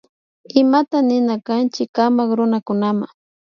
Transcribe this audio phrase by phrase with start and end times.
[0.61, 3.07] Imata nina kanchi kamak runakunama